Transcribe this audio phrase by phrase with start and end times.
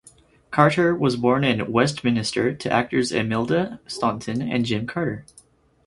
[0.49, 5.27] Carter was born in Westminster to actors Imelda Staunton and Jim Carter.